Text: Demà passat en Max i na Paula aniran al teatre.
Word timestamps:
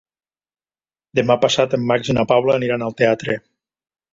Demà 1.19 1.35
passat 1.45 1.75
en 1.79 1.85
Max 1.91 2.09
i 2.13 2.17
na 2.19 2.25
Paula 2.35 2.59
aniran 2.61 2.87
al 2.87 2.99
teatre. 3.03 3.37